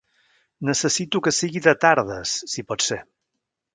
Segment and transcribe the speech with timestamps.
[0.69, 2.99] Necessito que sigui de tardes, si pot ser.